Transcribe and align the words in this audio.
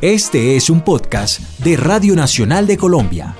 Este 0.00 0.54
es 0.54 0.70
un 0.70 0.82
podcast 0.82 1.40
de 1.58 1.76
Radio 1.76 2.14
Nacional 2.14 2.68
de 2.68 2.76
Colombia. 2.76 3.34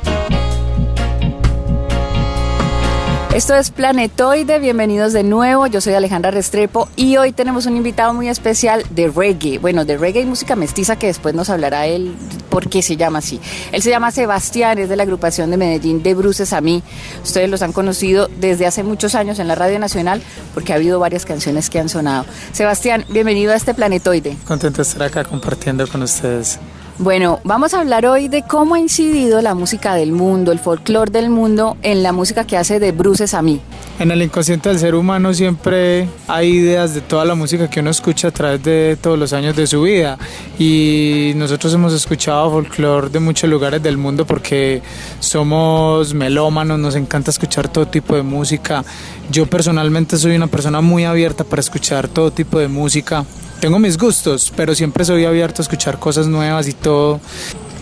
Esto 3.33 3.54
es 3.54 3.70
Planetoide, 3.70 4.58
bienvenidos 4.58 5.13
de 5.13 5.23
nuevo, 5.23 5.68
yo 5.68 5.81
soy 5.81 5.94
Alejandra 5.94 6.33
Restrepo 6.33 6.89
y 6.97 7.17
hoy 7.17 7.31
tenemos 7.31 7.67
un 7.67 7.76
invitado 7.76 8.12
muy 8.12 8.29
especial 8.29 8.82
de 8.91 9.07
reggae, 9.07 9.59
bueno, 9.59 9.84
de 9.84 9.98
reggae 9.98 10.23
y 10.23 10.27
música 10.27 10.57
mestiza 10.57 10.98
que 10.98 11.07
después 11.07 11.32
nos 11.32 11.48
hablará 11.48 11.86
él 11.86 12.16
por 12.59 12.68
qué 12.68 12.82
se 12.82 12.96
llama 12.96 13.20
así. 13.20 13.38
Él 13.70 13.82
se 13.82 13.90
llama 13.90 14.11
Sebastián, 14.11 14.79
es 14.79 14.88
de 14.88 14.96
la 14.96 15.04
agrupación 15.04 15.48
de 15.52 15.57
Medellín 15.57 16.02
de 16.02 16.12
Bruces 16.14 16.52
a 16.52 16.61
mí. 16.61 16.82
Ustedes 17.22 17.48
los 17.48 17.62
han 17.62 17.72
conocido 17.72 18.29
desde 18.40 18.66
hace 18.66 18.82
muchos 18.82 19.14
años 19.14 19.38
en 19.38 19.46
la 19.46 19.54
Radio 19.54 19.79
Nacional 19.79 20.20
porque 20.54 20.72
ha 20.72 20.76
habido 20.76 20.98
varias 20.98 21.25
canciones 21.25 21.71
que 21.71 21.79
han 21.79 21.89
sonado. 21.89 22.25
Sebastián, 22.50 23.04
bienvenido 23.11 23.52
a 23.52 23.54
este 23.54 23.75
Planetoide. 23.75 24.36
Contento 24.44 24.79
de 24.79 24.82
estar 24.82 25.04
acá 25.04 25.22
compartiendo 25.22 25.86
con 25.86 26.02
ustedes. 26.02 26.58
Bueno, 26.99 27.39
vamos 27.44 27.75
a 27.75 27.80
hablar 27.80 28.07
hoy 28.07 28.26
de 28.26 28.43
cómo 28.43 28.75
ha 28.75 28.80
incidido 28.80 29.40
la 29.40 29.54
música 29.54 29.94
del 29.94 30.11
mundo, 30.11 30.50
el 30.50 30.58
folclore 30.58 31.13
del 31.13 31.30
mundo 31.30 31.77
en 31.82 32.02
la 32.02 32.10
música 32.10 32.44
que 32.44 32.56
hace 32.56 32.80
de 32.80 32.90
Bruces 32.90 33.34
a 33.34 33.42
mí. 33.42 33.60
En 33.98 34.12
el 34.12 34.22
inconsciente 34.22 34.68
del 34.68 34.78
ser 34.78 34.94
humano 34.94 35.34
siempre 35.34 36.08
hay 36.28 36.50
ideas 36.50 36.94
de 36.94 37.00
toda 37.00 37.24
la 37.24 37.34
música 37.34 37.68
que 37.68 37.80
uno 37.80 37.90
escucha 37.90 38.28
a 38.28 38.30
través 38.30 38.62
de 38.62 38.96
todos 39.00 39.18
los 39.18 39.32
años 39.32 39.56
de 39.56 39.66
su 39.66 39.82
vida 39.82 40.16
y 40.56 41.32
nosotros 41.34 41.74
hemos 41.74 41.92
escuchado 41.92 42.48
folclore 42.48 43.08
de 43.08 43.18
muchos 43.18 43.50
lugares 43.50 43.82
del 43.82 43.96
mundo 43.96 44.24
porque 44.24 44.82
somos 45.18 46.14
melómanos, 46.14 46.78
nos 46.78 46.94
encanta 46.94 47.32
escuchar 47.32 47.66
todo 47.66 47.88
tipo 47.88 48.14
de 48.14 48.22
música. 48.22 48.84
Yo 49.32 49.46
personalmente 49.46 50.16
soy 50.16 50.36
una 50.36 50.46
persona 50.46 50.80
muy 50.80 51.04
abierta 51.04 51.42
para 51.42 51.58
escuchar 51.58 52.06
todo 52.06 52.30
tipo 52.30 52.60
de 52.60 52.68
música 52.68 53.24
tengo 53.60 53.80
mis 53.80 53.98
gustos, 53.98 54.52
pero 54.54 54.72
siempre 54.72 55.04
soy 55.04 55.24
abierto 55.24 55.62
a 55.62 55.64
escuchar 55.64 55.98
cosas 55.98 56.28
nuevas 56.28 56.68
y 56.68 56.74
todo. 56.74 57.20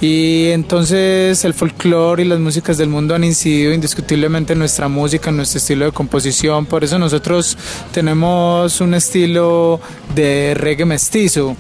Y 0.01 0.49
entonces 0.51 1.45
el 1.45 1.55
folclore 1.55 2.23
y 2.23 2.27
las 2.27 2.39
músicas 2.39 2.77
del 2.77 2.89
mundo 2.89 3.15
han 3.15 3.25
incidido 3.25 3.73
indiscutiblemente 3.73 4.53
en 4.53 4.59
nuestra 4.59 4.89
música, 4.89 5.31
en 5.31 5.37
nuestro 5.37 5.59
estilo 5.59 5.87
de 5.87 5.93
composición. 5.93 6.67
Por 6.67 6.85
eso 6.85 6.99
nosotros 6.99 7.57
tenemos 7.93 8.81
un 8.81 8.95
estilo 8.95 9.81
de 10.15 10.55
reggae 10.55 10.85
mestizo. 10.85 11.57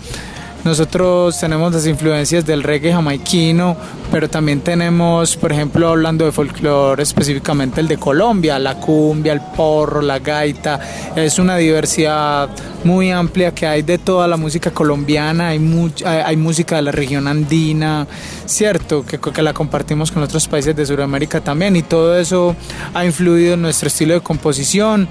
Nosotros 0.67 1.39
tenemos 1.39 1.73
las 1.73 1.87
influencias 1.87 2.45
del 2.45 2.65
reggae 2.65 2.93
jamaiquino, 2.93 3.77
pero 4.11 4.29
también 4.29 4.63
tenemos, 4.63 5.37
por 5.37 5.53
ejemplo, 5.53 5.91
hablando 5.91 6.25
de 6.25 6.33
folclore, 6.33 7.05
específicamente 7.05 7.81
el 7.81 7.87
de 7.87 7.97
Colombia, 7.99 8.59
la 8.59 8.75
cumbia, 8.75 9.33
el 9.33 9.41
porro, 9.57 10.03
la 10.03 10.19
gaita. 10.19 10.81
Es 11.15 11.39
una 11.39 11.57
diversidad 11.57 12.49
muy 12.83 13.13
amplia 13.13 13.55
que 13.55 13.65
hay 13.65 13.83
de 13.83 13.99
toda 13.99 14.27
la 14.27 14.37
música 14.37 14.73
colombiana, 14.73 15.51
hay, 15.51 15.61
hay, 16.05 16.37
música 16.37 16.75
de 16.75 16.83
la 16.83 16.91
región 16.91 17.29
andina, 17.29 18.09
cierto, 18.45 19.07
que, 19.07 19.21
que 19.21 19.43
la 19.43 19.55
compartimos 19.55 20.11
con 20.11 20.25
otros 20.25 20.49
países 20.49 20.75
de 20.75 20.85
Sudamérica 20.85 21.41
también, 21.41 21.77
y 21.77 21.83
todo 21.85 22.19
eso 22.19 22.57
ha 22.93 23.05
influido 23.05 23.55
en 23.55 23.63
nuestro 23.63 23.87
estilo 23.87 24.15
de 24.15 24.21
composición 24.21 25.09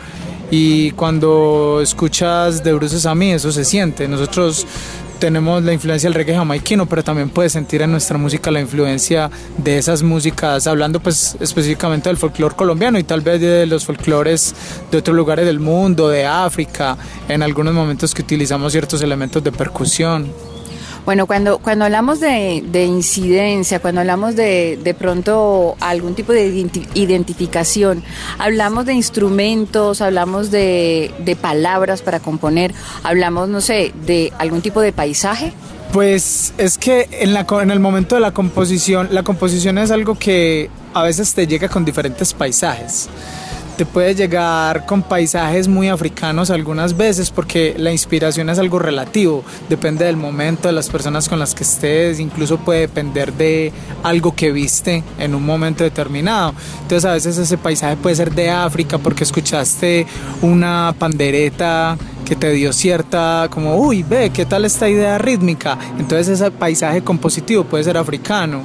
y 0.52 0.92
cuando 0.92 1.80
escuchas 1.82 2.64
de 2.64 2.74
bruces 2.74 3.06
a 3.06 3.16
mí 3.16 3.32
eso 3.32 3.52
se 3.52 3.66
siente. 3.66 4.08
Nosotros 4.08 4.68
tenemos 5.20 5.64
la 5.64 5.74
influencia 5.74 6.10
del 6.10 6.14
reggae 6.14 6.36
jamaiquino, 6.36 6.86
pero 6.86 7.04
también 7.04 7.30
puedes 7.30 7.52
sentir 7.52 7.82
en 7.82 7.92
nuestra 7.92 8.18
música 8.18 8.52
la 8.52 8.62
influencia 8.62 9.30
de 9.58 9.78
esas 9.78 10.04
músicas, 10.04 10.68
hablando 10.68 11.00
pues 11.00 11.38
específicamente 11.40 12.10
del 12.10 12.18
folclore 12.18 12.56
colombiano 12.56 13.00
y 13.00 13.04
tal 13.04 13.22
vez 13.22 13.42
de 13.42 13.66
los 13.66 13.86
folclores 13.86 14.54
de 14.92 14.98
otros 14.98 15.16
lugares 15.16 15.46
del 15.46 15.60
mundo, 15.60 16.10
de 16.10 16.26
África, 16.26 16.98
en 17.28 17.44
algunos 17.44 17.74
momentos 17.74 18.14
que 18.14 18.22
utilizamos 18.22 18.72
ciertos 18.72 19.02
elementos 19.02 19.44
de 19.44 19.52
percusión. 19.52 20.55
Bueno, 21.06 21.28
cuando, 21.28 21.60
cuando 21.60 21.86
hablamos 21.86 22.20
de, 22.20 22.64
incidencia, 22.74 23.80
cuando 23.80 24.02
hablamos 24.02 24.36
de, 24.36 24.80
de 24.84 24.94
pronto 24.96 25.76
algún 25.80 26.16
tipo 26.16 26.34
de 26.34 26.48
identificación, 26.96 28.04
hablamos 28.40 28.86
de 28.88 28.94
instrumentos, 28.94 30.02
hablamos 30.02 30.50
de, 30.50 31.12
de 31.20 31.36
palabras 31.36 32.02
para 32.02 32.20
componer, 32.20 32.74
hablamos, 33.04 33.50
no 33.50 33.62
sé, 33.62 33.94
de 34.08 34.34
algún 34.40 34.62
tipo 34.62 34.82
de 34.82 34.94
paisaje. 34.94 35.54
Pues 35.94 36.54
es 36.58 36.80
que 36.80 37.08
en, 37.12 37.34
la, 37.34 37.46
en 37.62 37.70
el 37.70 37.80
momento 37.80 38.16
de 38.16 38.22
la 38.22 38.32
composición, 38.32 39.10
la 39.12 39.22
composición 39.22 39.78
es 39.78 39.92
algo 39.92 40.16
que 40.16 40.72
a 40.96 41.04
veces 41.04 41.36
te 41.36 41.46
llega 41.46 41.70
con 41.70 41.86
diferentes 41.86 42.34
paisajes 42.34 43.10
te 43.76 43.86
puede 43.86 44.16
llegar 44.16 44.86
con 44.86 45.04
paisajes 45.04 45.68
muy 45.68 45.90
africanos 45.90 46.50
algunas 46.50 46.96
veces 46.96 47.30
porque 47.30 47.76
la 47.78 47.92
inspiración 47.92 48.50
es 48.50 48.58
algo 48.58 48.80
relativo, 48.80 49.44
depende 49.70 50.06
del 50.06 50.18
momento, 50.18 50.68
de 50.68 50.74
las 50.74 50.90
personas 50.90 51.28
con 51.28 51.40
las 51.40 51.54
que 51.54 51.64
estés, 51.64 52.20
incluso 52.20 52.58
puede 52.58 52.82
depender 52.82 53.34
de 53.34 53.74
algo 54.04 54.34
que 54.36 54.52
viste 54.52 55.04
en 55.20 55.36
un 55.36 55.46
momento 55.46 55.84
determinado. 55.84 56.54
Entonces 56.82 57.06
a 57.06 57.14
veces 57.14 57.38
ese 57.38 57.58
paisaje 57.58 57.98
puede 57.98 58.16
ser 58.16 58.34
de 58.34 58.50
África 58.50 58.98
porque 58.98 59.24
escuchaste 59.24 60.08
una 60.42 60.96
pandereta 60.98 61.98
que 62.26 62.36
te 62.36 62.52
dio 62.52 62.74
cierta 62.74 63.48
como, 63.50 63.78
uy, 63.78 64.04
ve, 64.04 64.32
¿qué 64.32 64.46
tal 64.46 64.66
esta 64.66 64.90
idea 64.90 65.18
rítmica? 65.18 65.78
Entonces 66.00 66.40
ese 66.40 66.50
paisaje 66.52 67.04
compositivo 67.04 67.66
puede 67.66 67.84
ser 67.84 67.98
africano 67.98 68.62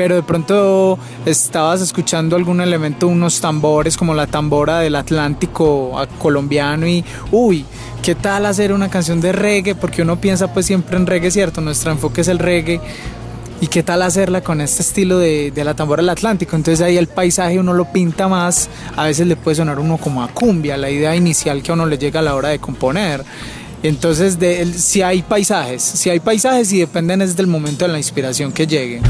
pero 0.00 0.14
de 0.14 0.22
pronto 0.22 0.98
estabas 1.26 1.82
escuchando 1.82 2.34
algún 2.34 2.62
elemento, 2.62 3.06
unos 3.06 3.38
tambores 3.38 3.98
como 3.98 4.14
la 4.14 4.26
tambora 4.26 4.78
del 4.78 4.96
Atlántico 4.96 5.94
colombiano 6.18 6.86
y, 6.86 7.04
uy, 7.30 7.66
¿qué 8.02 8.14
tal 8.14 8.46
hacer 8.46 8.72
una 8.72 8.88
canción 8.88 9.20
de 9.20 9.32
reggae? 9.32 9.74
Porque 9.74 10.00
uno 10.00 10.18
piensa 10.18 10.54
pues 10.54 10.64
siempre 10.64 10.96
en 10.96 11.06
reggae, 11.06 11.30
¿cierto? 11.30 11.60
Nuestro 11.60 11.92
enfoque 11.92 12.22
es 12.22 12.28
el 12.28 12.38
reggae. 12.38 12.80
¿Y 13.60 13.66
qué 13.66 13.82
tal 13.82 14.00
hacerla 14.00 14.40
con 14.40 14.62
este 14.62 14.80
estilo 14.80 15.18
de, 15.18 15.52
la 15.54 15.74
tambora 15.74 16.00
del 16.00 16.08
Atlántico? 16.08 16.56
Entonces 16.56 16.80
ahí 16.80 16.96
el 16.96 17.06
paisaje 17.06 17.58
uno 17.58 17.74
lo 17.74 17.92
pinta 17.92 18.26
más, 18.26 18.70
a 18.96 19.04
veces 19.04 19.26
le 19.26 19.36
puede 19.36 19.56
sonar 19.56 19.78
uno 19.78 19.98
como 19.98 20.22
a 20.22 20.28
cumbia, 20.28 20.78
la 20.78 20.88
idea 20.88 21.14
inicial 21.14 21.62
que 21.62 21.72
a 21.72 21.74
uno 21.74 21.84
le 21.84 21.98
llega 21.98 22.20
a 22.20 22.22
la 22.22 22.34
hora 22.34 22.48
de 22.48 22.58
componer. 22.58 23.22
Entonces, 23.82 24.38
de, 24.38 24.66
si 24.74 25.00
hay 25.00 25.22
paisajes, 25.22 25.82
si 25.82 26.10
hay 26.10 26.20
paisajes 26.20 26.70
y 26.72 26.80
dependen 26.80 27.22
es 27.22 27.34
del 27.34 27.46
momento 27.46 27.86
de 27.86 27.92
la 27.92 27.98
inspiración 27.98 28.52
que 28.52 28.66
llegue. 28.66 29.00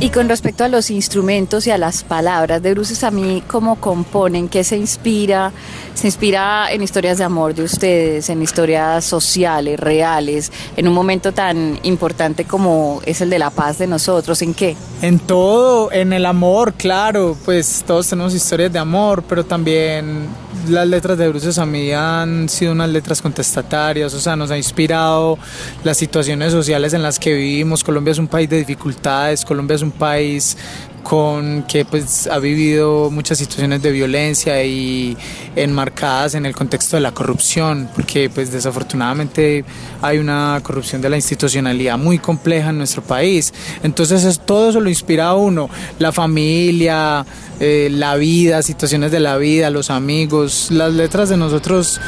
Y 0.00 0.10
con 0.10 0.28
respecto 0.28 0.62
a 0.62 0.68
los 0.68 0.92
instrumentos 0.92 1.66
y 1.66 1.72
a 1.72 1.76
las 1.76 2.04
palabras 2.04 2.62
de 2.62 2.72
Bruces, 2.72 3.02
a 3.02 3.10
mí, 3.10 3.42
¿cómo 3.48 3.80
componen? 3.80 4.48
¿Qué 4.48 4.62
se 4.62 4.76
inspira? 4.76 5.50
¿Se 5.94 6.06
inspira 6.06 6.70
en 6.70 6.82
historias 6.82 7.18
de 7.18 7.24
amor 7.24 7.52
de 7.52 7.64
ustedes, 7.64 8.30
en 8.30 8.40
historias 8.40 9.04
sociales, 9.04 9.80
reales, 9.80 10.52
en 10.76 10.86
un 10.86 10.94
momento 10.94 11.32
tan 11.32 11.80
importante 11.82 12.44
como 12.44 13.02
es 13.06 13.22
el 13.22 13.30
de 13.30 13.40
la 13.40 13.50
paz 13.50 13.78
de 13.78 13.88
nosotros? 13.88 14.40
¿En 14.40 14.54
qué? 14.54 14.76
En 15.02 15.18
todo, 15.18 15.90
en 15.90 16.12
el 16.12 16.26
amor, 16.26 16.74
claro, 16.74 17.36
pues 17.44 17.82
todos 17.84 18.06
tenemos 18.06 18.32
historias 18.34 18.72
de 18.72 18.78
amor, 18.78 19.24
pero 19.28 19.44
también 19.44 20.28
las 20.68 20.86
letras 20.86 21.18
de 21.18 21.28
Bruces 21.28 21.58
a 21.58 21.66
mí 21.66 21.92
han 21.92 22.48
sido 22.48 22.72
unas 22.72 22.90
letras 22.90 23.22
contestatarias, 23.22 24.12
o 24.14 24.20
sea, 24.20 24.36
nos 24.36 24.50
ha 24.50 24.56
inspirado 24.56 25.38
las 25.84 25.96
situaciones 25.96 26.52
sociales 26.52 26.94
en 26.94 27.02
las 27.02 27.18
que 27.18 27.32
vivimos. 27.34 27.84
Colombia 27.84 28.12
es 28.12 28.18
un 28.18 28.28
país 28.28 28.48
de 28.48 28.58
dificultades, 28.58 29.44
Colombia 29.44 29.76
es 29.76 29.82
un 29.82 29.90
país 29.90 30.56
con 31.02 31.64
que 31.64 31.84
pues 31.84 32.26
ha 32.26 32.38
vivido 32.38 33.10
muchas 33.10 33.38
situaciones 33.38 33.82
de 33.82 33.90
violencia 33.92 34.62
y 34.64 35.16
enmarcadas 35.56 36.34
en 36.34 36.46
el 36.46 36.54
contexto 36.54 36.96
de 36.96 37.02
la 37.02 37.12
corrupción, 37.12 37.88
porque 37.94 38.30
pues 38.30 38.52
desafortunadamente 38.52 39.64
hay 40.02 40.18
una 40.18 40.60
corrupción 40.62 41.00
de 41.00 41.08
la 41.08 41.16
institucionalidad 41.16 41.98
muy 41.98 42.18
compleja 42.18 42.70
en 42.70 42.78
nuestro 42.78 43.02
país. 43.02 43.52
Entonces 43.82 44.40
todo 44.44 44.70
eso 44.70 44.80
lo 44.80 44.88
inspira 44.88 45.28
a 45.28 45.34
uno, 45.34 45.68
la 45.98 46.12
familia, 46.12 47.24
eh, 47.60 47.88
la 47.90 48.16
vida, 48.16 48.62
situaciones 48.62 49.10
de 49.10 49.20
la 49.20 49.36
vida, 49.36 49.70
los 49.70 49.90
amigos, 49.90 50.68
las 50.70 50.92
letras 50.92 51.28
de 51.28 51.36
nosotros 51.36 52.00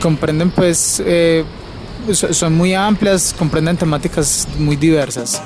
comprenden 0.00 0.50
pues 0.50 1.02
eh, 1.04 1.44
son 2.12 2.54
muy 2.54 2.74
amplias, 2.74 3.34
comprenden 3.36 3.76
temáticas 3.76 4.46
muy 4.58 4.76
diversas. 4.76 5.42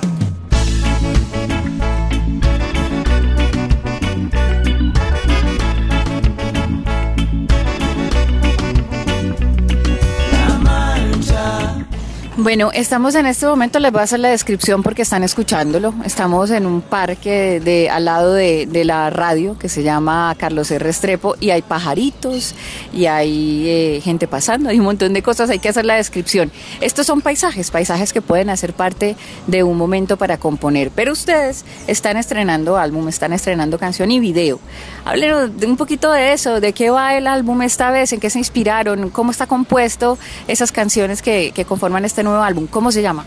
Bueno, 12.42 12.70
estamos 12.72 13.16
en 13.16 13.26
este 13.26 13.44
momento, 13.44 13.78
les 13.80 13.92
voy 13.92 14.00
a 14.00 14.04
hacer 14.04 14.18
la 14.18 14.30
descripción 14.30 14.82
porque 14.82 15.02
están 15.02 15.22
escuchándolo. 15.22 15.92
Estamos 16.06 16.50
en 16.50 16.64
un 16.64 16.80
parque 16.80 17.60
de, 17.60 17.90
al 17.90 18.06
lado 18.06 18.32
de, 18.32 18.66
la 18.82 19.10
radio 19.10 19.58
que 19.58 19.68
se 19.68 19.82
llama 19.82 20.34
Carlos 20.38 20.70
R. 20.70 20.88
Estrepo 20.88 21.36
y 21.38 21.50
hay 21.50 21.60
pajaritos 21.60 22.54
y 22.94 23.04
hay 23.04 23.68
eh, 23.68 24.00
gente 24.02 24.26
pasando, 24.26 24.70
hay 24.70 24.78
un 24.78 24.86
montón 24.86 25.12
de 25.12 25.22
cosas, 25.22 25.50
hay 25.50 25.58
que 25.58 25.68
hacer 25.68 25.84
la 25.84 25.96
descripción. 25.96 26.50
Estos 26.80 27.06
son 27.06 27.20
paisajes, 27.20 27.70
paisajes 27.70 28.10
que 28.14 28.22
pueden 28.22 28.48
hacer 28.48 28.72
parte 28.72 29.16
de 29.46 29.62
un 29.62 29.76
momento 29.76 30.16
para 30.16 30.38
componer, 30.38 30.90
pero 30.94 31.12
ustedes 31.12 31.66
están 31.88 32.16
estrenando 32.16 32.78
álbum, 32.78 33.06
están 33.08 33.34
estrenando 33.34 33.78
canción 33.78 34.10
y 34.12 34.18
video. 34.18 34.60
Háblenos 35.04 35.50
un 35.62 35.76
poquito 35.76 36.10
de 36.10 36.32
eso, 36.32 36.58
de 36.58 36.72
qué 36.72 36.88
va 36.88 37.18
el 37.18 37.26
álbum 37.26 37.60
esta 37.60 37.90
vez, 37.90 38.14
en 38.14 38.20
qué 38.20 38.30
se 38.30 38.38
inspiraron, 38.38 39.10
cómo 39.10 39.30
está 39.30 39.46
compuesto 39.46 40.16
esas 40.48 40.72
canciones 40.72 41.20
que, 41.20 41.52
que 41.54 41.66
conforman 41.66 42.06
este 42.06 42.22
nuevo 42.22 42.29
nuevo 42.30 42.44
álbum? 42.44 42.66
¿Cómo 42.66 42.90
se 42.90 43.02
llama? 43.02 43.24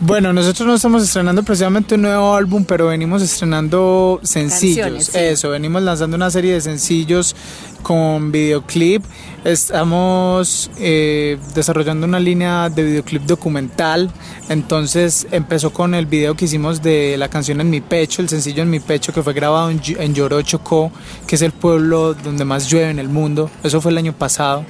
Bueno, 0.00 0.32
nosotros 0.32 0.66
no 0.66 0.74
estamos 0.76 1.02
estrenando 1.02 1.42
precisamente 1.42 1.96
un 1.96 2.02
nuevo 2.02 2.32
álbum, 2.32 2.64
pero 2.64 2.86
venimos 2.86 3.20
estrenando 3.20 4.20
sencillos. 4.22 5.12
Eso, 5.12 5.50
venimos 5.50 5.82
lanzando 5.82 6.16
una 6.16 6.30
serie 6.30 6.54
de 6.54 6.60
sencillos 6.60 7.34
con 7.82 8.30
videoclip. 8.30 9.04
Estamos 9.44 10.70
eh, 10.78 11.36
desarrollando 11.52 12.06
una 12.06 12.20
línea 12.20 12.70
de 12.70 12.84
videoclip 12.84 13.22
documental. 13.22 14.08
Entonces 14.48 15.26
empezó 15.32 15.72
con 15.72 15.94
el 15.94 16.06
video 16.06 16.36
que 16.36 16.44
hicimos 16.44 16.80
de 16.80 17.16
la 17.18 17.28
canción 17.28 17.60
En 17.60 17.68
mi 17.68 17.80
pecho, 17.80 18.22
el 18.22 18.28
sencillo 18.28 18.62
En 18.62 18.70
mi 18.70 18.78
pecho, 18.78 19.12
que 19.12 19.24
fue 19.24 19.32
grabado 19.32 19.68
en, 19.68 19.82
en 19.98 20.14
Lloró 20.14 20.40
Chocó, 20.42 20.92
que 21.26 21.34
es 21.34 21.42
el 21.42 21.50
pueblo 21.50 22.14
donde 22.14 22.44
más 22.44 22.68
llueve 22.68 22.90
en 22.90 23.00
el 23.00 23.08
mundo. 23.08 23.50
Eso 23.64 23.80
fue 23.80 23.90
el 23.90 23.98
año 23.98 24.12
pasado, 24.12 24.64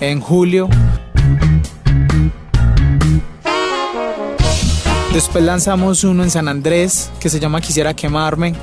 en 0.00 0.20
julio. 0.20 0.68
Después 5.12 5.44
lanzamos 5.44 6.04
uno 6.04 6.22
en 6.22 6.30
San 6.30 6.48
Andrés 6.48 7.10
que 7.20 7.28
se 7.28 7.38
llama 7.38 7.60
Quisiera 7.60 7.92
quemarme. 7.92 8.54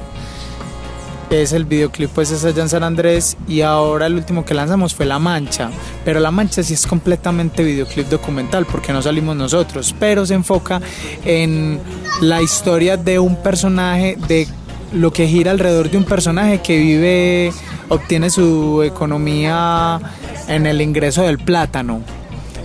Es 1.30 1.54
el 1.54 1.66
videoclip 1.66 2.10
pues 2.10 2.32
es 2.32 2.44
allá 2.44 2.64
en 2.64 2.70
San 2.70 2.84
Andrés 2.84 3.38
y 3.48 3.62
ahora 3.62 4.08
el 4.08 4.16
último 4.16 4.44
que 4.44 4.56
lanzamos 4.56 4.96
fue 4.96 5.06
La 5.06 5.20
Mancha, 5.20 5.70
pero 6.04 6.20
La 6.20 6.32
Mancha 6.32 6.64
sí 6.64 6.74
es 6.74 6.88
completamente 6.88 7.64
videoclip 7.64 8.08
documental 8.08 8.66
porque 8.66 8.92
no 8.92 9.00
salimos 9.04 9.36
nosotros, 9.36 9.94
pero 10.00 10.26
se 10.26 10.34
enfoca 10.34 10.82
en 11.24 11.80
la 12.22 12.42
historia 12.42 12.98
de 12.98 13.20
un 13.20 13.36
personaje, 13.36 14.18
de 14.28 14.48
lo 14.92 15.14
que 15.14 15.28
gira 15.28 15.52
alrededor 15.52 15.92
de 15.92 15.98
un 15.98 16.06
personaje 16.06 16.62
que 16.64 16.80
vive, 16.80 17.54
obtiene 17.90 18.32
su 18.32 18.82
economía 18.82 20.00
en 20.48 20.66
el 20.66 20.82
ingreso 20.82 21.22
del 21.22 21.38
plátano 21.38 22.02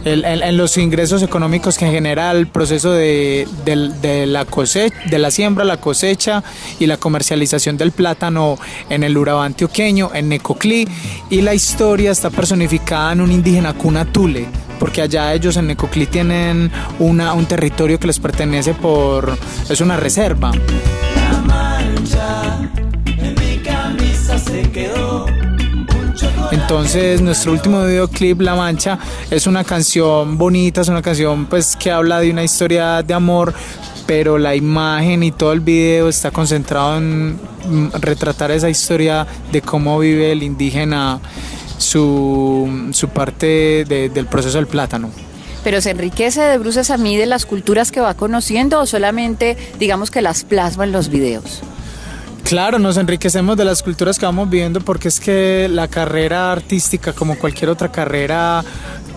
en, 0.05 0.56
los 0.56 0.77
ingresos 0.77 1.23
económicos 1.23 1.79
que 1.79 1.91
genera 1.91 2.31
el 2.31 2.47
proceso 2.47 2.93
de, 2.93 3.47
la 4.27 4.45
cosecha, 4.45 4.95
de 5.06 5.19
la 5.19 5.31
siembra, 5.31 5.65
la 5.65 5.79
cosecha 5.79 6.43
y 6.79 6.87
la 6.87 6.97
comercialización 6.97 7.77
del 7.77 7.93
plátano 7.93 8.59
en 8.91 9.03
el 9.03 9.17
Urabá 9.17 9.45
antioqueño, 9.45 10.11
en 10.15 10.29
Necoclí, 10.29 10.87
y 11.31 11.41
la 11.41 11.55
historia 11.55 12.11
está 12.11 12.31
personificada 12.31 13.12
en 13.12 13.21
un 13.21 13.33
indígena 13.33 13.75
Cuna 13.75 14.05
Tule, 14.05 14.47
porque 14.79 15.03
allá 15.03 15.33
ellos 15.33 15.56
en 15.56 15.69
Necoclí 15.69 16.06
tienen 16.06 16.71
una, 16.99 17.33
un 17.33 17.47
territorio 17.47 17.99
que 17.99 18.06
les 18.06 18.19
pertenece 18.19 18.75
por, 18.75 19.37
es 19.69 19.81
una 19.81 19.97
reserva. 19.97 20.53
La 21.17 21.39
mancha 21.41 22.71
en 23.06 23.35
mi 23.35 23.59
camisa 23.62 24.39
se 24.39 24.62
quedó 24.71 25.27
entonces 26.51 27.21
nuestro 27.21 27.53
último 27.53 27.85
videoclip, 27.85 28.41
La 28.41 28.55
Mancha, 28.55 28.99
es 29.31 29.47
una 29.47 29.65
canción 29.65 30.39
bonita, 30.39 30.81
es 30.81 30.89
una 30.89 31.03
canción 31.03 31.47
pues 31.47 31.77
que 31.77 31.91
habla 31.91 32.21
de 32.21 32.31
una 32.31 32.45
historia 32.45 33.03
de 33.03 33.15
amor, 33.15 33.55
pero 34.07 34.39
la 34.39 34.55
imagen 34.55 35.23
y 35.23 35.33
todo 35.33 35.53
el 35.53 35.61
video 35.61 36.09
está 36.09 36.31
concentrado 36.31 36.99
en 36.99 37.39
retratar 38.01 38.51
esa 38.51 38.69
historia 38.69 39.27
de 39.51 39.63
cómo 39.63 39.99
vive 39.99 40.33
el 40.33 40.43
indígena 40.43 41.21
su, 41.79 42.91
su 42.93 43.09
parte 43.09 43.85
del 43.85 44.27
proceso 44.27 44.59
del 44.59 44.67
plátano 44.67 45.11
pero 45.65 45.81
se 45.81 45.91
enriquece 45.91 46.43
de 46.43 46.59
bruces 46.59 46.91
a 46.91 46.99
mí 46.99 47.17
de 47.17 47.25
las 47.25 47.47
culturas 47.47 47.91
que 47.91 48.01
va 48.01 48.13
conociendo 48.13 48.81
o 48.81 48.87
solamente 48.87 49.57
digamos 49.79 50.11
que 50.11 50.21
las 50.21 50.45
plasma 50.45 50.85
en 50.85 50.93
los 50.93 51.09
videos? 51.09 51.63
Claro, 52.44 52.79
nos 52.79 52.99
enriquecemos 52.99 53.56
de 53.56 53.64
las 53.64 53.82
culturas 53.82 54.19
que 54.19 54.26
vamos 54.26 54.50
viviendo 54.50 54.81
porque 54.81 55.08
es 55.08 55.19
que 55.19 55.67
la 55.70 55.88
carrera 55.88 56.52
artística, 56.52 57.14
como 57.14 57.38
cualquier 57.38 57.70
otra 57.70 57.91
carrera, 57.91 58.62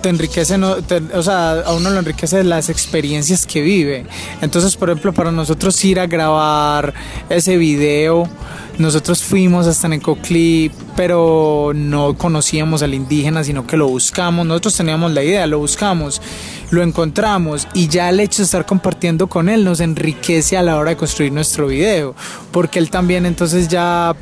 te 0.02 0.08
enriquece, 0.08 0.58
no, 0.58 0.78
o 1.14 1.24
sea, 1.24 1.60
a 1.60 1.74
uno 1.74 1.90
lo 1.90 2.00
enriquece 2.00 2.44
las 2.46 2.70
experiencias 2.70 3.46
que 3.46 3.62
vive. 3.62 4.06
Entonces, 4.42 4.78
por 4.78 4.90
ejemplo, 4.90 5.12
para 5.14 5.32
nosotros 5.32 5.84
ir 5.84 6.00
a 6.00 6.08
grabar 6.08 6.94
ese 7.30 7.58
video, 7.58 8.30
nosotros 8.78 9.22
fuimos 9.24 9.68
hasta 9.68 9.90
Necoclí, 9.90 10.72
pero 10.96 11.74
no 11.76 12.18
conocíamos 12.18 12.82
al 12.82 12.94
indígena, 12.94 13.44
sino 13.44 13.68
que 13.68 13.76
lo 13.76 13.90
buscamos. 13.90 14.46
Nosotros 14.46 14.78
teníamos 14.78 15.12
la 15.12 15.24
idea, 15.24 15.48
lo 15.48 15.60
buscamos 15.60 16.22
lo 16.70 16.84
encontramos 16.84 17.68
y 17.74 17.88
ya 17.88 18.10
el 18.10 18.20
hecho 18.20 18.42
de 18.42 18.46
estar 18.46 18.66
compartiendo 18.66 19.28
con 19.28 19.50
él 19.50 19.64
nos 19.64 19.80
enriquece 19.80 20.58
a 20.58 20.64
la 20.64 20.78
hora 20.78 20.92
de 20.92 20.98
construir 20.98 21.32
nuestro 21.32 21.68
video, 21.68 22.16
porque 22.52 22.80
él 22.80 22.90
también 22.90 23.26
entonces 23.26 23.68
ya 23.68 24.16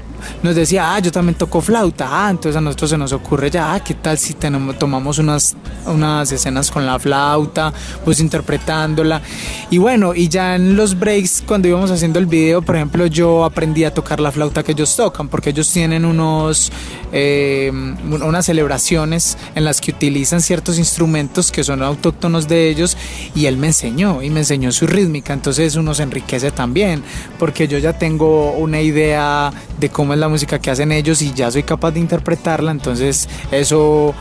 nos 0.43 0.55
decía, 0.55 0.93
ah, 0.93 0.99
yo 0.99 1.11
también 1.11 1.35
toco 1.35 1.61
flauta, 1.61 2.07
ah, 2.09 2.29
entonces 2.29 2.55
a 2.55 2.61
nosotros 2.61 2.89
se 2.89 2.97
nos 2.97 3.11
ocurre 3.11 3.49
ya, 3.49 3.73
ah, 3.73 3.79
¿qué 3.83 3.93
tal 3.93 4.17
si 4.17 4.33
tenemos, 4.33 4.77
tomamos 4.77 5.17
unas, 5.17 5.55
unas 5.85 6.31
escenas 6.31 6.71
con 6.71 6.85
la 6.85 6.99
flauta, 6.99 7.73
pues 8.03 8.19
interpretándola? 8.19 9.21
Y 9.69 9.77
bueno, 9.77 10.13
y 10.15 10.27
ya 10.27 10.55
en 10.55 10.75
los 10.75 10.97
breaks, 10.97 11.43
cuando 11.45 11.67
íbamos 11.67 11.91
haciendo 11.91 12.19
el 12.19 12.25
video, 12.25 12.61
por 12.61 12.75
ejemplo, 12.75 13.05
yo 13.07 13.43
aprendí 13.43 13.83
a 13.83 13.93
tocar 13.93 14.19
la 14.19 14.31
flauta 14.31 14.63
que 14.63 14.71
ellos 14.71 14.95
tocan, 14.95 15.27
porque 15.27 15.49
ellos 15.49 15.71
tienen 15.71 16.05
unos, 16.05 16.71
eh, 17.11 17.71
unas 17.71 18.45
celebraciones 18.45 19.37
en 19.55 19.65
las 19.65 19.81
que 19.81 19.91
utilizan 19.91 20.41
ciertos 20.41 20.77
instrumentos 20.77 21.51
que 21.51 21.63
son 21.63 21.81
autóctonos 21.81 22.34
de 22.47 22.69
ellos, 22.69 22.97
y 23.33 23.45
él 23.45 23.57
me 23.57 23.67
enseñó, 23.67 24.21
y 24.21 24.29
me 24.29 24.41
enseñó 24.41 24.71
su 24.71 24.85
rítmica, 24.85 25.33
entonces 25.33 25.75
uno 25.75 25.93
se 25.93 26.03
enriquece 26.03 26.51
también, 26.51 27.01
porque 27.39 27.67
yo 27.67 27.77
ya 27.77 27.97
tengo 27.97 28.51
una 28.51 28.81
idea 28.81 29.51
de 29.79 29.89
cómo 29.89 30.13
es 30.13 30.19
la 30.19 30.27
música 30.27 30.59
que 30.59 30.69
hacen 30.71 30.91
ellos 30.91 31.21
y 31.21 31.33
ya 31.33 31.49
soy 31.49 31.63
capaz 31.63 31.91
de 31.91 31.99
interpretarla, 32.01 32.71
entonces 32.71 33.27
eso, 33.51 34.13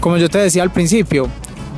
como 0.00 0.18
yo 0.18 0.28
te 0.28 0.38
decía 0.38 0.62
al 0.62 0.72
principio, 0.72 1.28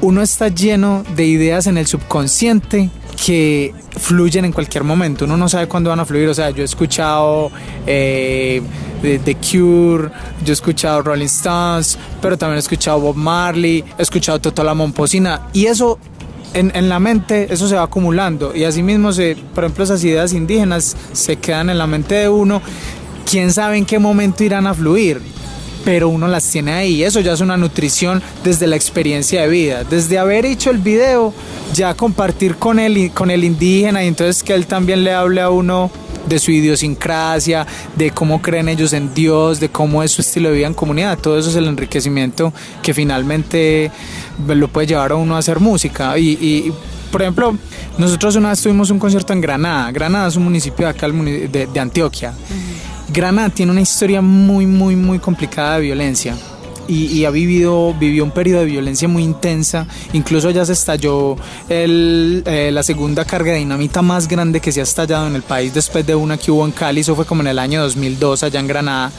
uno 0.01 0.23
está 0.23 0.49
lleno 0.49 1.05
de 1.15 1.25
ideas 1.27 1.67
en 1.67 1.79
el 1.79 1.87
subconsciente 1.87 2.91
que 3.15 3.75
fluyen 3.97 4.45
en 4.45 4.53
cualquier 4.53 4.85
momento, 4.85 5.25
uno 5.25 5.37
no 5.37 5.49
sabe 5.49 5.67
cuándo 5.67 5.91
van 5.91 6.01
a 6.01 6.05
fluir, 6.05 6.29
o 6.29 6.35
sea, 6.35 6.51
yo 6.51 6.63
he 6.63 6.65
escuchado 6.65 7.51
eh, 7.87 8.63
The 9.03 9.37
Cure, 9.37 10.11
yo 10.45 10.49
he 10.49 10.53
escuchado 10.53 11.03
Rolling 11.03 11.27
Stones, 11.27 11.99
pero 12.21 12.39
también 12.39 12.57
he 12.57 12.61
escuchado 12.61 13.01
Bob 13.01 13.17
Marley, 13.17 13.85
he 13.99 14.03
escuchado 14.03 14.41
Toto 14.41 14.65
la 14.65 14.75
Momposina. 14.75 15.49
Y 15.53 15.67
eso 15.67 15.99
en, 16.55 16.73
en, 16.75 16.89
la 16.89 16.99
mente 17.01 17.53
eso 17.53 17.69
se 17.69 17.75
va 17.75 17.83
acumulando. 17.83 18.55
Y 18.55 18.65
así 18.65 18.83
mismo 18.83 19.13
se, 19.13 19.37
por 19.55 19.65
ejemplo 19.65 19.85
esas 19.85 20.03
ideas 20.05 20.33
indígenas 20.33 20.97
se 21.13 21.37
quedan 21.37 21.69
en 21.69 21.79
la 21.79 21.87
mente 21.87 22.15
de 22.15 22.29
uno. 22.29 22.63
Quién 23.31 23.53
sabe 23.53 23.77
en 23.77 23.85
qué 23.85 23.99
momento 23.99 24.45
irán 24.45 24.67
a 24.67 24.75
fluir, 24.75 25.21
pero 25.85 26.09
uno 26.09 26.27
las 26.27 26.51
tiene 26.51 26.73
ahí. 26.73 27.05
Eso 27.05 27.21
ya 27.21 27.33
es 27.33 27.41
una 27.41 27.57
nutrición 27.57 28.23
desde 28.43 28.67
la 28.67 28.77
experiencia 28.77 29.43
de 29.43 29.49
vida. 29.49 29.85
Desde 29.85 30.19
haber 30.19 30.47
hecho 30.47 30.71
el 30.71 30.79
video, 30.79 31.33
ya 31.75 31.95
compartir 31.95 32.57
con 32.57 32.79
el, 32.79 33.11
con 33.13 33.31
el 33.31 33.45
indígena 33.45 34.03
y 34.05 34.09
entonces 34.09 34.43
que 34.43 34.55
él 34.55 34.67
también 34.67 35.05
le 35.05 35.13
hable 35.13 35.41
a 35.41 35.51
uno 35.51 35.91
de 36.27 36.39
su 36.39 36.51
idiosincrasia, 36.51 37.67
de 37.97 38.11
cómo 38.11 38.41
creen 38.41 38.71
ellos 38.71 38.95
en 38.95 39.13
Dios, 39.13 39.61
de 39.61 39.69
cómo 39.69 40.03
es 40.03 40.11
su 40.11 40.23
estilo 40.23 40.49
de 40.49 40.57
vida 40.57 40.67
en 40.67 40.75
comunidad. 40.75 41.19
Todo 41.19 41.39
eso 41.39 41.51
es 41.51 41.57
el 41.57 41.67
enriquecimiento 41.67 42.53
que 42.83 42.95
finalmente 42.95 43.91
lo 44.47 44.69
puede 44.69 44.87
llevar 44.87 45.13
a 45.13 45.17
uno 45.17 45.37
a 45.37 45.39
hacer 45.39 45.61
música. 45.61 46.19
Y, 46.19 46.73
por 47.13 47.21
ejemplo, 47.21 47.57
nosotros 47.99 48.37
una 48.37 48.51
vez 48.51 48.63
tuvimos 48.63 48.91
un 48.91 48.99
concierto 48.99 49.35
en 49.35 49.43
Granada. 49.43 49.93
Granada 49.93 50.29
es 50.29 50.37
un 50.37 50.45
municipio 50.45 50.87
de 50.87 50.91
acá 50.91 51.09
de, 51.09 51.69
de 51.73 51.81
Antioquia. 51.81 52.33
Granada 53.15 53.49
tiene 53.49 53.71
una 53.71 53.81
historia 53.81 54.21
muy, 54.21 54.67
muy, 54.67 54.97
muy 54.97 55.21
complicada 55.21 55.77
de 55.77 55.83
violencia. 55.83 56.37
Y, 56.87 57.25
ha 57.25 57.31
vivido 57.31 57.95
vivió 57.95 58.25
un 58.25 58.33
periodo 58.33 58.61
de 58.61 58.67
violencia 58.67 59.09
muy 59.09 59.23
intensa. 59.23 59.87
Incluso 60.13 60.51
ya 60.51 60.67
se 60.67 60.73
estalló 60.75 61.37
eh, 61.71 62.71
la 62.73 62.83
segunda 62.83 63.25
carga 63.25 63.53
de 63.53 63.59
dinamita 63.59 64.03
más 64.03 64.29
grande 64.29 64.61
que 64.61 64.71
se 64.73 64.81
ha 64.81 64.83
estallado 64.83 65.29
en 65.29 65.37
el 65.37 65.43
país 65.43 65.73
después 65.73 66.05
de 66.05 66.15
una 66.15 66.37
que 66.37 66.51
hubo 66.51 66.65
en 66.67 66.73
Cali. 66.73 67.01
Eso 67.01 67.15
fue 67.15 67.25
como 67.25 67.41
en 67.41 67.47
el 67.47 67.59
año 67.59 67.81
2002 67.83 68.43
allá 68.43 68.61
en 68.61 68.67
Granada. 68.67 69.13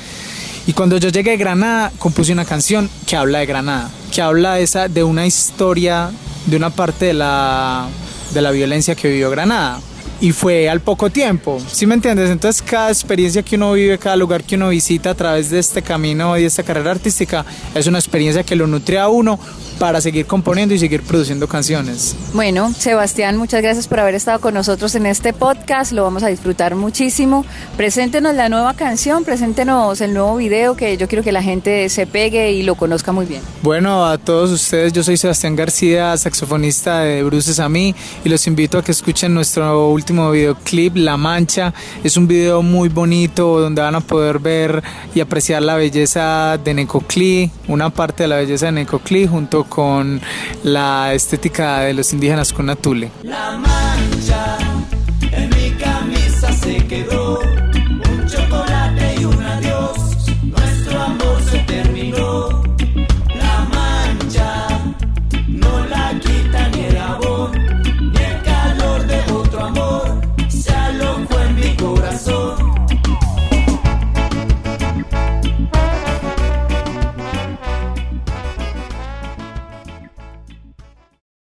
Y 0.67 0.73
cuando 0.73 0.97
yo 0.97 1.09
llegué 1.09 1.31
a 1.31 1.37
Granada, 1.37 1.91
compuse 1.97 2.33
una 2.33 2.45
canción 2.45 2.89
que 3.07 3.15
habla 3.15 3.39
de 3.39 3.45
Granada, 3.45 3.89
que 4.11 4.21
habla 4.21 4.55
de, 4.55 4.63
esa, 4.63 4.87
de 4.89 5.03
una 5.03 5.25
historia, 5.25 6.11
de 6.45 6.57
una 6.57 6.69
parte 6.69 7.05
de 7.05 7.13
la, 7.13 7.87
de 8.33 8.41
la 8.41 8.51
violencia 8.51 8.93
que 8.93 9.07
vivió 9.07 9.31
Granada 9.31 9.79
y 10.21 10.31
fue 10.31 10.69
al 10.69 10.79
poco 10.79 11.09
tiempo, 11.09 11.61
¿sí 11.71 11.85
me 11.85 11.95
entiendes? 11.95 12.29
Entonces 12.29 12.61
cada 12.61 12.89
experiencia 12.89 13.43
que 13.43 13.55
uno 13.55 13.73
vive, 13.73 13.97
cada 13.97 14.15
lugar 14.15 14.43
que 14.43 14.55
uno 14.55 14.69
visita 14.69 15.11
a 15.11 15.15
través 15.15 15.49
de 15.49 15.59
este 15.59 15.81
camino 15.81 16.37
y 16.37 16.45
esta 16.45 16.63
carrera 16.63 16.91
artística 16.91 17.45
es 17.73 17.87
una 17.87 17.99
experiencia 17.99 18.43
que 18.43 18.55
lo 18.55 18.67
nutre 18.67 18.99
a 18.99 19.09
uno 19.09 19.39
para 19.79 20.01
seguir 20.01 20.25
componiendo 20.25 20.73
y 20.73 20.79
seguir 20.79 21.01
produciendo 21.03 21.47
canciones. 21.47 22.15
Bueno, 22.33 22.73
Sebastián, 22.73 23.37
muchas 23.37 23.61
gracias 23.61 23.87
por 23.87 23.99
haber 23.99 24.15
estado 24.15 24.39
con 24.39 24.53
nosotros 24.53 24.95
en 24.95 25.05
este 25.05 25.33
podcast, 25.33 25.91
lo 25.91 26.03
vamos 26.03 26.23
a 26.23 26.27
disfrutar 26.27 26.75
muchísimo. 26.75 27.45
Preséntenos 27.77 28.35
la 28.35 28.49
nueva 28.49 28.73
canción, 28.73 29.23
preséntenos 29.23 30.01
el 30.01 30.13
nuevo 30.13 30.37
video 30.37 30.75
que 30.75 30.97
yo 30.97 31.07
quiero 31.07 31.23
que 31.23 31.31
la 31.31 31.43
gente 31.43 31.89
se 31.89 32.07
pegue 32.07 32.51
y 32.51 32.63
lo 32.63 32.75
conozca 32.75 33.11
muy 33.11 33.25
bien. 33.25 33.41
Bueno, 33.61 34.05
a 34.05 34.17
todos 34.17 34.51
ustedes, 34.51 34.93
yo 34.93 35.03
soy 35.03 35.17
Sebastián 35.17 35.55
García, 35.55 36.15
saxofonista 36.17 36.99
de 36.99 37.23
Bruces 37.23 37.59
a 37.59 37.69
mí 37.69 37.93
y 38.23 38.29
los 38.29 38.47
invito 38.47 38.77
a 38.77 38.83
que 38.83 38.91
escuchen 38.91 39.33
nuestro 39.33 39.89
último 39.89 40.31
videoclip, 40.31 40.95
La 40.95 41.17
Mancha. 41.17 41.73
Es 42.03 42.17
un 42.17 42.27
video 42.27 42.61
muy 42.61 42.89
bonito 42.89 43.59
donde 43.59 43.81
van 43.81 43.95
a 43.95 44.01
poder 44.01 44.39
ver 44.39 44.83
y 45.13 45.19
apreciar 45.19 45.61
la 45.61 45.75
belleza 45.75 46.57
de 46.63 46.73
Necoclí, 46.73 47.51
una 47.67 47.89
parte 47.89 48.23
de 48.23 48.29
la 48.29 48.37
belleza 48.37 48.67
de 48.67 48.71
Necoclí 48.73 49.27
junto 49.27 49.64
con 49.69 50.21
la 50.63 51.13
estética 51.13 51.79
de 51.81 51.93
los 51.93 52.13
indígenas 52.13 52.53
con 52.53 52.69
Atule. 52.69 53.11